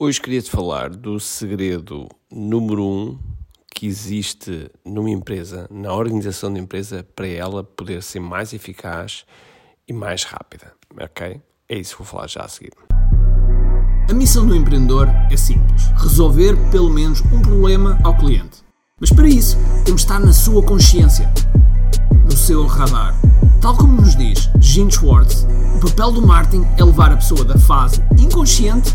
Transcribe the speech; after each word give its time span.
Hoje 0.00 0.20
queria-te 0.20 0.48
falar 0.48 0.90
do 0.90 1.18
segredo 1.18 2.06
número 2.30 2.86
um 2.86 3.18
que 3.74 3.84
existe 3.84 4.70
numa 4.86 5.10
empresa, 5.10 5.66
na 5.72 5.92
organização 5.92 6.52
da 6.52 6.60
empresa, 6.60 7.04
para 7.16 7.26
ela 7.26 7.64
poder 7.64 8.00
ser 8.04 8.20
mais 8.20 8.52
eficaz 8.52 9.24
e 9.88 9.92
mais 9.92 10.22
rápida. 10.22 10.72
Ok? 11.02 11.42
É 11.68 11.76
isso 11.76 11.96
que 11.96 12.02
vou 12.04 12.06
falar 12.06 12.28
já 12.28 12.42
a 12.42 12.48
seguir. 12.48 12.70
A 14.08 14.14
missão 14.14 14.46
do 14.46 14.54
empreendedor 14.54 15.08
é 15.32 15.36
simples: 15.36 15.88
resolver 15.96 16.56
pelo 16.70 16.90
menos 16.90 17.20
um 17.32 17.42
problema 17.42 17.98
ao 18.04 18.16
cliente. 18.16 18.62
Mas 19.00 19.10
para 19.10 19.26
isso, 19.26 19.56
temos 19.84 20.02
de 20.02 20.06
estar 20.06 20.20
na 20.20 20.32
sua 20.32 20.62
consciência, 20.62 21.28
no 22.24 22.36
seu 22.36 22.64
radar. 22.66 23.16
Tal 23.60 23.76
como 23.76 24.00
nos 24.00 24.14
diz 24.14 24.48
Gene 24.60 24.92
Schwartz, 24.92 25.44
o 25.74 25.80
papel 25.80 26.12
do 26.12 26.24
marketing 26.24 26.64
é 26.76 26.84
levar 26.84 27.10
a 27.10 27.16
pessoa 27.16 27.44
da 27.44 27.58
fase 27.58 28.00
inconsciente 28.16 28.94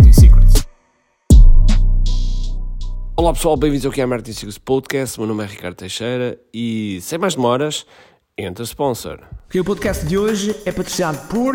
Olá 3.21 3.33
pessoal, 3.33 3.55
bem-vindos 3.55 3.85
ao 3.85 3.91
que 3.91 4.01
é 4.01 4.05
Marketing 4.07 4.33
Secrets 4.33 4.57
Podcast. 4.57 5.19
Meu 5.19 5.27
nome 5.27 5.43
é 5.43 5.45
Ricardo 5.45 5.75
Teixeira 5.75 6.39
e 6.51 6.97
sem 7.03 7.19
mais 7.19 7.35
demoras, 7.35 7.85
entra 8.35 8.63
sponsor. 8.63 9.19
O 9.53 9.63
podcast 9.63 10.07
de 10.07 10.17
hoje 10.17 10.55
é 10.65 10.71
patrocinado 10.71 11.19
por 11.27 11.53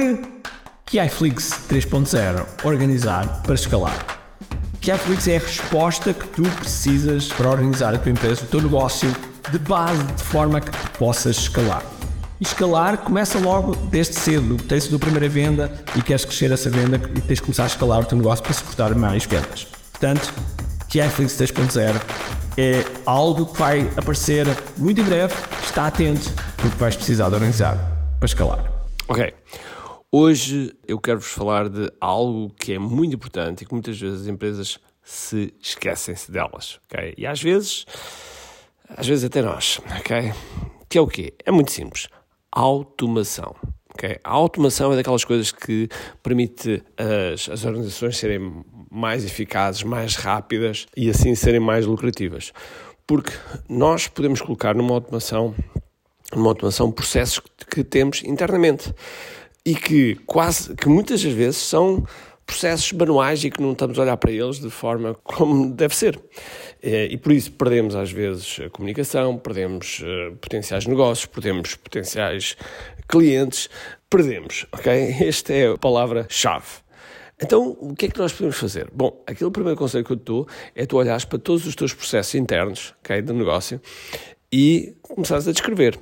KiFlix 0.87 1.67
3.0 1.69 2.65
Organizar 2.65 3.43
para 3.43 3.57
escalar. 3.57 4.21
KiFlix 4.81 5.27
é 5.27 5.39
a 5.39 5.41
resposta 5.41 6.15
que 6.15 6.29
tu 6.29 6.45
precisas 6.61 7.31
para 7.31 7.51
organizar 7.51 7.93
a 7.97 7.99
tua 7.99 8.13
empresa, 8.13 8.45
o 8.45 8.47
teu 8.47 8.63
negócio 8.63 9.13
de 9.51 9.59
base, 9.59 10.05
de 10.05 10.23
forma 10.23 10.61
que 10.61 10.71
possas 10.97 11.37
escalar. 11.37 11.85
E 12.41 12.45
escalar 12.45 12.99
começa 12.99 13.41
logo 13.41 13.75
desde 13.75 14.15
cedo. 14.15 14.57
Tens 14.57 14.87
a 14.87 14.91
tua 14.91 15.01
primeira 15.01 15.29
venda 15.29 15.85
e 15.97 16.01
queres 16.01 16.25
crescer 16.25 16.53
essa 16.53 16.71
venda 16.71 16.97
e 17.17 17.21
tens 17.23 17.39
de 17.39 17.43
começar 17.43 17.65
a 17.65 17.67
escalar 17.67 18.03
o 18.03 18.05
teu 18.05 18.17
negócio 18.17 18.45
para 18.45 18.53
suportar 18.53 18.95
mais 18.95 19.25
vendas. 19.25 19.67
Portanto, 19.91 20.33
KiFlix 20.97 21.35
3.0 21.35 21.95
é 22.57 22.83
algo 23.05 23.45
que 23.45 23.59
vai 23.59 23.83
aparecer 23.99 24.47
muito 24.79 24.99
em 25.03 25.05
breve. 25.05 25.35
Está 25.63 25.89
atento, 25.89 26.33
porque 26.57 26.75
vais 26.79 26.97
precisar 26.97 27.29
de 27.29 27.35
organizar 27.35 27.77
para 28.19 28.25
escalar. 28.25 28.73
Ok. 29.07 29.35
Hoje 30.11 30.75
eu 30.89 30.99
quero-vos 30.99 31.29
falar 31.29 31.69
de 31.69 31.93
algo 32.01 32.51
que 32.59 32.73
é 32.73 32.79
muito 32.79 33.15
importante 33.15 33.61
e 33.61 33.67
que 33.67 33.75
muitas 33.75 34.01
vezes 34.01 34.23
as 34.23 34.27
empresas 34.27 34.79
se 35.03 35.53
esquecem-se 35.61 36.33
delas, 36.33 36.81
ok? 36.87 37.13
E 37.19 37.27
às 37.27 37.43
vezes, 37.43 37.85
às 38.89 39.07
vezes 39.07 39.25
até 39.25 39.43
nós, 39.43 39.79
ok? 39.99 40.33
Que 40.89 40.97
é 40.97 41.01
o 41.03 41.07
quê? 41.07 41.35
É 41.45 41.51
muito 41.51 41.73
simples. 41.73 42.09
Automação. 42.51 43.55
Okay? 43.97 44.19
A 44.23 44.31
automação 44.31 44.93
é 44.93 44.97
daquelas 44.97 45.25
coisas 45.25 45.51
que 45.51 45.89
permite 46.23 46.83
as, 47.33 47.49
as 47.49 47.65
organizações 47.65 48.19
serem 48.19 48.63
mais 48.91 49.25
eficazes, 49.25 49.83
mais 49.83 50.17
rápidas 50.17 50.87
e 50.95 51.09
assim 51.09 51.35
serem 51.35 51.61
mais 51.61 51.87
lucrativas. 51.87 52.53
Porque 53.07 53.33
nós 53.69 54.07
podemos 54.07 54.43
colocar 54.43 54.75
numa 54.75 54.95
automação, 54.95 55.55
numa 56.35 56.49
automação 56.49 56.93
processos 56.93 57.41
que 57.71 57.83
temos 57.83 58.23
internamente 58.23 58.93
e 59.65 59.75
que 59.75 60.17
quase 60.27 60.75
que 60.75 60.91
muitas 60.91 61.23
das 61.23 61.33
vezes 61.33 61.57
são 61.57 62.05
processos 62.45 62.93
manuais 62.93 63.43
e 63.45 63.51
que 63.51 63.61
não 63.61 63.73
estamos 63.73 63.99
a 63.99 64.03
olhar 64.03 64.17
para 64.17 64.31
eles 64.31 64.61
de 64.61 64.71
forma 64.71 65.15
como 65.25 65.71
deve 65.71 65.97
ser. 65.97 66.19
É, 66.83 67.07
e 67.07 67.17
por 67.17 67.33
isso 67.33 67.51
perdemos 67.53 67.97
às 67.97 68.13
vezes 68.13 68.61
a 68.65 68.71
comunicação, 68.71 69.37
perdemos 69.37 70.01
uh, 70.01 70.37
potenciais 70.37 70.87
negócios, 70.87 71.27
perdemos 71.27 71.75
potenciais 71.75 72.57
clientes, 73.09 73.69
perdemos, 74.11 74.67
ok? 74.73 74.93
Esta 75.27 75.53
é 75.53 75.73
a 75.73 75.79
palavra-chave. 75.79 76.87
Então, 77.43 77.77
o 77.81 77.95
que 77.95 78.07
é 78.07 78.09
que 78.09 78.19
nós 78.19 78.33
podemos 78.33 78.57
fazer? 78.57 78.89
Bom, 78.93 79.23
aquele 79.27 79.51
primeiro 79.51 79.79
conselho 79.79 80.05
que 80.05 80.13
eu 80.13 80.17
te 80.17 80.25
dou 80.25 80.49
é 80.75 80.87
tu 80.87 80.97
olhares 80.97 81.27
para 81.27 81.39
todos 81.39 81.67
os 81.67 81.75
teus 81.75 81.93
processos 81.93 82.35
internos, 82.35 82.95
ok, 83.01 83.21
do 83.21 83.35
negócio 83.35 83.81
e 84.53 84.97
começares 85.03 85.47
a 85.49 85.53
descrever. 85.53 85.99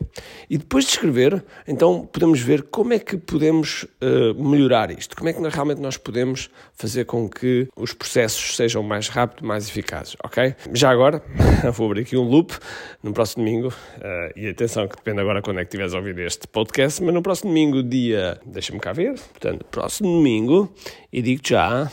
E 0.48 0.58
depois 0.58 0.84
de 0.84 0.90
escrever, 0.92 1.44
então 1.66 2.06
podemos 2.06 2.40
ver 2.40 2.62
como 2.64 2.92
é 2.92 2.98
que 2.98 3.16
podemos 3.16 3.84
uh, 3.84 4.34
melhorar 4.42 4.90
isto, 4.90 5.16
como 5.16 5.28
é 5.28 5.32
que 5.32 5.40
realmente 5.48 5.80
nós 5.80 5.96
podemos 5.96 6.50
fazer 6.72 7.04
com 7.04 7.28
que 7.28 7.68
os 7.76 7.92
processos 7.92 8.56
sejam 8.56 8.82
mais 8.82 9.08
rápidos, 9.08 9.46
mais 9.46 9.68
eficazes, 9.68 10.16
ok? 10.22 10.54
Já 10.72 10.90
agora, 10.90 11.22
vou 11.74 11.86
abrir 11.86 12.02
aqui 12.02 12.16
um 12.16 12.22
loop 12.22 12.54
no 13.02 13.12
próximo 13.12 13.44
domingo, 13.44 13.68
uh, 13.68 14.38
e 14.38 14.48
atenção 14.48 14.88
que 14.88 14.96
depende 14.96 15.20
agora 15.20 15.42
quando 15.42 15.60
é 15.60 15.64
que 15.64 15.68
estiveres 15.68 15.94
a 15.94 15.98
ouvir 15.98 16.18
este 16.20 16.46
podcast, 16.48 17.02
mas 17.02 17.14
no 17.14 17.22
próximo 17.22 17.50
domingo, 17.50 17.82
dia, 17.82 18.40
deixa-me 18.46 18.80
cá 18.80 18.92
ver, 18.92 19.14
portanto, 19.14 19.64
próximo 19.70 20.08
domingo, 20.08 20.72
e 21.12 21.22
digo 21.22 21.42
já, 21.44 21.90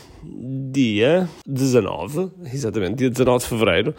dia 0.70 1.28
19, 1.46 2.30
exatamente, 2.52 2.96
dia 2.96 3.10
19 3.10 3.42
de 3.42 3.48
fevereiro 3.48 3.94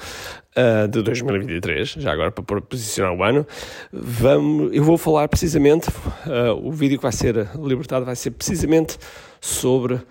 uh, 0.57 0.87
de 0.87 1.01
2023, 1.01 1.89
já 1.89 2.11
agora 2.11 2.31
para 2.31 2.61
posicionar 2.61 3.13
o 3.13 3.23
ano, 3.23 3.45
vamos, 3.91 4.73
eu 4.73 4.83
vou 4.83 4.97
falar 4.97 5.27
precisamente, 5.27 5.89
uh, 5.89 6.53
o 6.61 6.71
vídeo 6.71 6.97
que 6.97 7.03
vai 7.03 7.11
ser 7.11 7.49
libertado 7.55 8.05
vai 8.05 8.15
ser 8.15 8.31
precisamente 8.31 8.97
sobre 9.41 9.95
uh, 9.95 10.03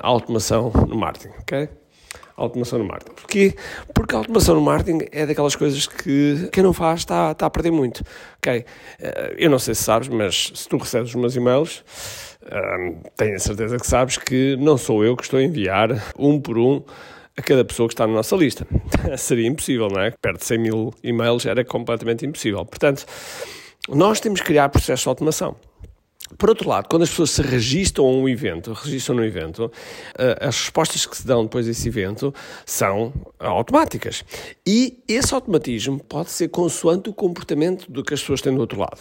a 0.00 0.06
automação 0.06 0.70
no 0.88 0.96
marketing, 0.96 1.34
ok? 1.40 1.68
automação 2.36 2.80
no 2.80 2.84
marketing. 2.84 3.14
Porquê? 3.14 3.54
Porque 3.94 4.12
a 4.12 4.18
automação 4.18 4.56
no 4.56 4.60
marketing 4.60 5.06
é 5.12 5.24
daquelas 5.24 5.54
coisas 5.54 5.86
que 5.86 6.48
quem 6.50 6.64
não 6.64 6.72
faz 6.72 7.00
está, 7.00 7.30
está 7.30 7.46
a 7.46 7.50
perder 7.50 7.70
muito. 7.70 8.02
Ok? 8.38 8.64
Eu 9.36 9.48
não 9.48 9.58
sei 9.60 9.72
se 9.72 9.84
sabes, 9.84 10.08
mas 10.08 10.50
se 10.52 10.68
tu 10.68 10.76
recebes 10.76 11.10
os 11.10 11.14
meus 11.14 11.36
e-mails, 11.36 11.84
tenho 13.16 13.36
a 13.36 13.38
certeza 13.38 13.76
que 13.76 13.86
sabes 13.86 14.18
que 14.18 14.56
não 14.56 14.76
sou 14.76 15.04
eu 15.04 15.16
que 15.16 15.22
estou 15.22 15.38
a 15.38 15.44
enviar 15.44 15.90
um 16.18 16.40
por 16.40 16.58
um 16.58 16.82
a 17.36 17.42
cada 17.42 17.64
pessoa 17.64 17.88
que 17.88 17.94
está 17.94 18.06
na 18.06 18.12
nossa 18.12 18.36
lista. 18.36 18.66
Seria 19.18 19.46
impossível, 19.46 19.88
não 19.88 20.00
é? 20.00 20.10
Perto 20.10 20.38
de 20.38 20.44
100 20.44 20.58
mil 20.58 20.94
e-mails 21.02 21.46
era 21.46 21.64
completamente 21.64 22.24
impossível. 22.24 22.64
Portanto, 22.64 23.04
nós 23.88 24.20
temos 24.20 24.40
que 24.40 24.46
criar 24.46 24.68
processos 24.68 25.02
de 25.02 25.08
automação. 25.08 25.56
Por 26.38 26.48
outro 26.48 26.68
lado, 26.68 26.88
quando 26.88 27.02
as 27.02 27.10
pessoas 27.10 27.30
se 27.30 27.42
registram 27.42 28.06
a 28.06 28.10
um 28.10 28.28
evento, 28.28 28.72
registram 28.72 29.16
no 29.16 29.24
evento, 29.24 29.70
eh, 30.18 30.38
as 30.40 30.58
respostas 30.58 31.04
que 31.04 31.16
se 31.16 31.26
dão 31.26 31.44
depois 31.44 31.66
desse 31.66 31.86
evento 31.86 32.34
são 32.64 33.12
automáticas. 33.38 34.24
E 34.66 35.02
esse 35.06 35.34
automatismo 35.34 36.02
pode 36.02 36.30
ser 36.30 36.48
consoante 36.48 37.10
o 37.10 37.12
comportamento 37.12 37.90
do 37.90 38.02
que 38.02 38.14
as 38.14 38.20
pessoas 38.20 38.40
têm 38.40 38.54
do 38.54 38.60
outro 38.60 38.80
lado. 38.80 38.98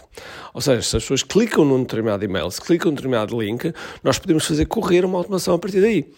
Ou 0.53 0.59
seja, 0.59 0.81
se 0.81 0.97
as 0.97 1.03
pessoas 1.03 1.23
clicam 1.23 1.63
num 1.63 1.81
determinado 1.81 2.25
e-mail, 2.25 2.51
se 2.51 2.61
clicam 2.61 2.91
num 2.91 2.95
determinado 2.95 3.41
link, 3.41 3.73
nós 4.03 4.19
podemos 4.19 4.45
fazer 4.45 4.66
correr 4.66 5.05
uma 5.05 5.17
automação 5.17 5.55
a 5.55 5.59
partir 5.59 5.79
daí. 5.79 6.11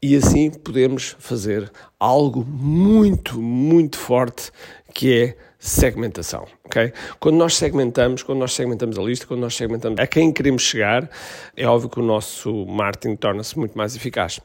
E 0.00 0.14
assim 0.14 0.50
podemos 0.50 1.16
fazer 1.18 1.70
algo 1.98 2.44
muito, 2.44 3.42
muito 3.42 3.98
forte 3.98 4.52
que 4.94 5.12
é 5.12 5.36
segmentação, 5.58 6.46
ok? 6.64 6.92
Quando 7.18 7.36
nós 7.36 7.56
segmentamos, 7.56 8.22
quando 8.22 8.38
nós 8.38 8.52
segmentamos 8.52 8.98
a 8.98 9.02
lista, 9.02 9.26
quando 9.26 9.40
nós 9.40 9.54
segmentamos 9.54 9.98
a 9.98 10.06
quem 10.06 10.32
queremos 10.32 10.62
chegar, 10.62 11.08
é 11.56 11.66
óbvio 11.66 11.88
que 11.88 12.00
o 12.00 12.02
nosso 12.02 12.66
marketing 12.66 13.16
torna-se 13.16 13.58
muito 13.58 13.76
mais 13.76 13.96
eficaz. 13.96 14.40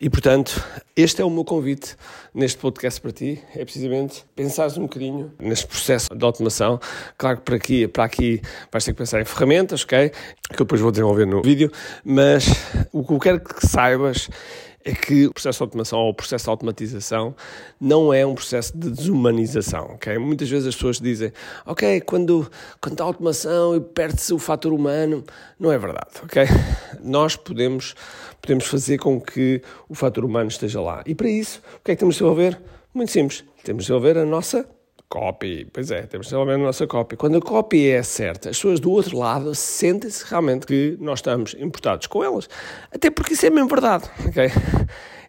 E, 0.00 0.10
portanto, 0.10 0.60
este 0.96 1.22
é 1.22 1.24
o 1.24 1.30
meu 1.30 1.44
convite 1.44 1.94
neste 2.34 2.58
podcast 2.58 3.00
para 3.00 3.12
ti, 3.12 3.40
é 3.54 3.64
precisamente 3.64 4.24
pensares 4.34 4.76
um 4.76 4.82
bocadinho 4.82 5.32
neste 5.38 5.64
processo 5.64 6.08
de 6.12 6.24
automação. 6.24 6.80
Claro 7.16 7.36
que 7.36 7.44
para 7.44 7.54
aqui, 7.54 7.86
para 7.86 8.04
aqui 8.04 8.42
vais 8.72 8.84
ter 8.84 8.90
que 8.90 8.98
pensar 8.98 9.20
em 9.20 9.24
ferramentas, 9.24 9.84
ok? 9.84 10.10
Que 10.10 10.54
eu 10.54 10.66
depois 10.66 10.80
vou 10.80 10.90
desenvolver 10.90 11.24
no 11.24 11.40
vídeo, 11.40 11.70
mas 12.04 12.46
o 12.90 13.04
que 13.04 13.12
eu 13.12 13.18
quero 13.20 13.40
que 13.40 13.64
saibas 13.64 14.28
é 14.84 14.92
que 14.92 15.26
o 15.26 15.32
processo 15.32 15.58
de 15.58 15.62
automação 15.62 15.98
ou 15.98 16.10
o 16.10 16.14
processo 16.14 16.44
de 16.44 16.50
automatização 16.50 17.34
não 17.80 18.12
é 18.12 18.26
um 18.26 18.34
processo 18.34 18.76
de 18.76 18.90
desumanização, 18.90 19.92
ok? 19.94 20.18
Muitas 20.18 20.48
vezes 20.48 20.68
as 20.68 20.74
pessoas 20.74 21.00
dizem, 21.00 21.32
ok, 21.64 22.00
quando, 22.00 22.50
quando 22.80 23.00
há 23.00 23.04
automação 23.04 23.76
e 23.76 23.80
perde-se 23.80 24.34
o 24.34 24.38
fator 24.38 24.72
humano, 24.72 25.24
não 25.58 25.70
é 25.70 25.78
verdade, 25.78 26.10
ok? 26.22 26.42
Nós 27.00 27.36
podemos, 27.36 27.94
podemos 28.40 28.66
fazer 28.66 28.98
com 28.98 29.20
que 29.20 29.62
o 29.88 29.94
fator 29.94 30.24
humano 30.24 30.48
esteja 30.48 30.80
lá. 30.80 31.02
E 31.06 31.14
para 31.14 31.28
isso, 31.28 31.62
o 31.76 31.84
que 31.84 31.92
é 31.92 31.94
que 31.94 32.00
temos 32.00 32.16
de 32.16 32.18
desenvolver? 32.20 32.60
Muito 32.92 33.12
simples, 33.12 33.44
temos 33.62 33.84
de 33.84 33.88
desenvolver 33.88 34.18
a 34.18 34.24
nossa 34.24 34.66
Copy, 35.12 35.66
pois 35.70 35.90
é, 35.90 36.06
temos 36.06 36.26
de 36.26 36.30
desenvolver 36.30 36.54
a 36.54 36.58
nossa 36.58 36.86
copy. 36.86 37.16
Quando 37.16 37.36
a 37.36 37.40
copy 37.42 37.90
é 37.90 38.02
certa, 38.02 38.48
as 38.48 38.56
pessoas 38.56 38.80
do 38.80 38.90
outro 38.90 39.18
lado 39.18 39.54
sentem-se 39.54 40.24
realmente 40.24 40.66
que 40.66 40.96
nós 40.98 41.18
estamos 41.18 41.54
importados 41.58 42.06
com 42.06 42.24
elas. 42.24 42.48
Até 42.90 43.10
porque 43.10 43.34
isso 43.34 43.44
é 43.44 43.50
mesmo 43.50 43.68
verdade, 43.68 44.04
ok? 44.26 44.50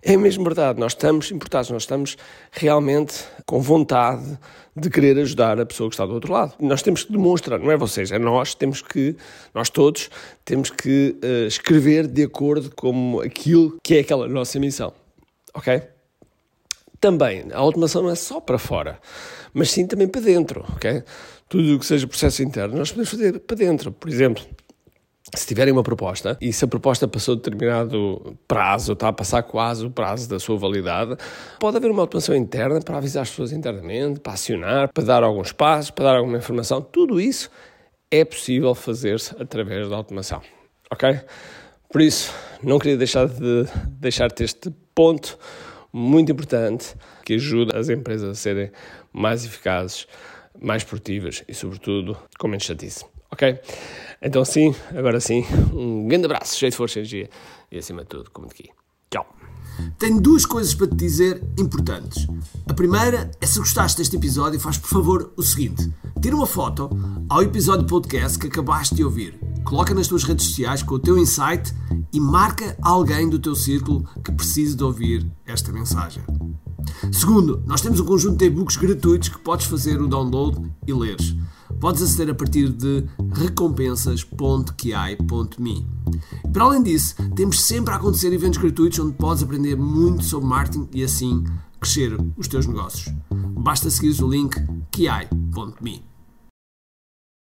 É 0.02 0.16
mesmo 0.16 0.42
verdade, 0.46 0.80
nós 0.80 0.94
estamos 0.94 1.30
importados, 1.32 1.70
nós 1.70 1.84
estamos 1.84 2.16
realmente 2.50 3.26
com 3.46 3.60
vontade 3.60 4.40
de 4.74 4.90
querer 4.90 5.20
ajudar 5.20 5.60
a 5.60 5.66
pessoa 5.66 5.90
que 5.90 5.96
está 5.96 6.06
do 6.06 6.14
outro 6.14 6.32
lado. 6.32 6.54
Nós 6.62 6.82
temos 6.82 7.04
que 7.04 7.12
demonstrar, 7.12 7.60
não 7.60 7.70
é 7.70 7.76
vocês, 7.76 8.10
é 8.14 8.18
nós, 8.18 8.56
temos 8.56 8.82
que, 8.82 9.18
nós 9.54 9.70
todos, 9.70 10.10
temos 10.46 10.70
que 10.70 11.18
uh, 11.22 11.48
escrever 11.48 12.08
de 12.08 12.24
acordo 12.24 12.74
com 12.74 13.20
aquilo 13.20 13.78
que 13.84 13.98
é 13.98 14.00
aquela 14.00 14.30
nossa 14.30 14.58
missão, 14.62 14.94
ok? 15.54 15.93
Também, 17.04 17.48
a 17.52 17.58
automação 17.58 18.02
não 18.02 18.10
é 18.10 18.16
só 18.16 18.40
para 18.40 18.58
fora, 18.58 18.98
mas 19.54 19.70
sim 19.70 19.86
também 19.86 20.08
para 20.08 20.22
dentro, 20.22 20.64
ok? 20.74 21.04
Tudo 21.50 21.76
o 21.76 21.80
que 21.80 21.86
seja 21.86 22.08
processo 22.08 22.42
interno, 22.42 22.78
nós 22.78 22.92
podemos 22.92 23.10
fazer 23.10 23.40
para 23.40 23.58
dentro. 23.58 23.92
Por 23.92 24.08
exemplo, 24.08 24.42
se 25.36 25.46
tiverem 25.46 25.74
uma 25.74 25.84
proposta 25.84 26.38
e 26.40 26.54
se 26.54 26.64
a 26.64 26.68
proposta 26.70 27.06
passou 27.06 27.36
determinado 27.36 28.38
prazo, 28.48 28.94
está 28.94 29.10
a 29.10 29.12
passar 29.12 29.44
quase 29.44 29.86
o 29.86 29.92
prazo 29.92 30.30
da 30.30 30.40
sua 30.40 30.58
validade, 30.58 31.18
pode 31.60 31.76
haver 31.76 31.92
uma 31.92 32.04
automação 32.04 32.34
interna 32.38 32.80
para 32.80 33.00
avisar 33.00 33.24
as 33.24 33.32
pessoas 33.32 33.52
internamente, 33.52 34.22
para 34.22 34.32
acionar, 34.32 34.90
para 34.94 35.04
dar 35.04 35.24
alguns 35.24 35.52
passos, 35.52 35.92
para 35.92 36.06
dar 36.06 36.16
alguma 36.16 36.38
informação. 36.38 36.82
Tudo 36.82 37.20
isso 37.20 37.52
é 38.10 38.24
possível 38.24 38.74
fazer-se 38.74 39.36
através 39.38 39.90
da 39.90 39.98
automação. 39.98 40.42
Ok? 40.90 41.20
Por 41.92 42.00
isso, 42.00 42.34
não 42.64 42.80
queria 42.80 42.96
deixar 42.96 43.28
de 43.28 43.66
deixar-te 44.00 44.46
este 44.46 44.74
ponto 44.96 45.38
muito 45.94 46.32
importante 46.32 46.96
que 47.24 47.36
ajuda 47.36 47.78
as 47.78 47.88
empresas 47.88 48.30
a 48.30 48.36
serem 48.36 48.72
mais 49.14 49.46
eficazes, 49.46 50.08
mais 50.60 50.84
produtivas 50.84 51.44
e, 51.48 51.54
sobretudo, 51.54 52.18
com 52.40 52.48
menos 52.48 52.64
chatice. 52.64 53.06
Ok? 53.32 53.60
Então, 54.22 54.44
sim, 54.44 54.76
agora 54.96 55.20
sim, 55.20 55.46
um 55.74 56.08
grande 56.08 56.26
abraço, 56.26 56.58
cheio 56.58 56.72
de 56.72 56.78
força 56.78 56.98
e 56.98 57.02
energia 57.02 57.30
e, 57.72 57.78
acima 57.78 58.02
de 58.02 58.10
tudo, 58.10 58.32
como 58.32 58.48
aqui. 58.48 58.70
Tchau. 59.10 59.28
Tenho 59.98 60.20
duas 60.22 60.46
coisas 60.46 60.74
para 60.74 60.88
te 60.88 60.96
dizer 60.96 61.44
importantes. 61.58 62.28
A 62.68 62.74
primeira 62.74 63.30
é 63.42 63.46
se 63.46 63.60
gostaste 63.60 63.98
deste 63.98 64.16
episódio, 64.16 64.60
faz 64.60 64.78
por 64.78 64.90
favor 64.90 65.34
o 65.36 65.42
seguinte: 65.42 65.92
tira 66.22 66.36
uma 66.36 66.46
foto 66.46 66.90
ao 67.28 67.42
episódio 67.42 67.86
podcast 67.88 68.38
que 68.38 68.48
acabaste 68.48 68.96
de 68.96 69.04
ouvir, 69.04 69.40
coloca 69.64 69.94
nas 69.94 70.08
tuas 70.08 70.24
redes 70.24 70.48
sociais 70.48 70.84
com 70.84 70.96
o 70.96 71.00
teu 71.00 71.18
insight 71.18 71.74
e 72.12 72.20
marca 72.20 72.78
alguém 72.82 73.30
do 73.30 73.40
teu 73.40 73.56
círculo 73.56 74.04
que 74.24 74.32
precise 74.32 74.76
de 74.76 74.84
ouvir 74.84 75.32
esta 75.46 75.72
mensagem. 75.72 76.24
Segundo, 77.12 77.64
nós 77.66 77.82
temos 77.82 78.00
um 78.00 78.06
conjunto 78.06 78.38
de 78.38 78.46
e-books 78.46 78.78
gratuitos 78.78 79.30
que 79.30 79.40
podes 79.40 79.66
fazer 79.66 80.02
o 80.02 80.08
download 80.08 80.72
e 80.86 80.94
leres. 80.94 81.36
Podes 81.80 82.02
aceder 82.02 82.30
a 82.30 82.36
partir 82.36 82.70
de 82.70 83.06
recompensas.ki.me. 83.34 85.88
Para 86.52 86.64
além 86.64 86.84
disso, 86.84 87.16
temos 87.36 87.62
sempre 87.62 87.94
a 87.94 87.98
acontecer 87.98 88.32
eventos 88.32 88.60
gratuitos 88.60 89.00
onde 89.00 89.14
podes 89.14 89.44
aprender 89.44 89.76
muito 89.76 90.24
sobre 90.24 90.48
marketing 90.48 90.88
e 90.94 91.04
assim 91.04 91.44
crescer 91.80 92.16
os 92.38 92.48
teus 92.48 92.66
negócios. 92.66 93.14
Basta 93.32 93.90
seguir 93.90 94.22
o 94.24 94.30
link 94.30 94.56
ki.me. 94.92 96.13